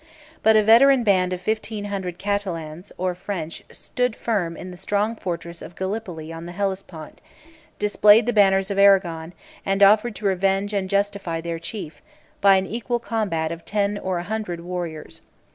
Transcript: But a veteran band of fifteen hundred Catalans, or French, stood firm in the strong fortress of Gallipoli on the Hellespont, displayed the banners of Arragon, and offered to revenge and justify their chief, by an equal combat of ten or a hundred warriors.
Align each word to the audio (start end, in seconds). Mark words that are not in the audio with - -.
But 0.41 0.55
a 0.55 0.63
veteran 0.63 1.03
band 1.03 1.31
of 1.31 1.41
fifteen 1.41 1.85
hundred 1.85 2.17
Catalans, 2.17 2.91
or 2.97 3.13
French, 3.13 3.61
stood 3.71 4.15
firm 4.15 4.57
in 4.57 4.71
the 4.71 4.75
strong 4.75 5.15
fortress 5.15 5.61
of 5.61 5.75
Gallipoli 5.75 6.33
on 6.33 6.47
the 6.47 6.53
Hellespont, 6.53 7.21
displayed 7.77 8.25
the 8.25 8.33
banners 8.33 8.71
of 8.71 8.79
Arragon, 8.79 9.33
and 9.63 9.83
offered 9.83 10.15
to 10.15 10.25
revenge 10.25 10.73
and 10.73 10.89
justify 10.89 11.39
their 11.39 11.59
chief, 11.59 12.01
by 12.41 12.55
an 12.55 12.65
equal 12.65 12.97
combat 12.97 13.51
of 13.51 13.63
ten 13.63 13.99
or 13.99 14.17
a 14.17 14.23
hundred 14.23 14.61
warriors. 14.61 15.21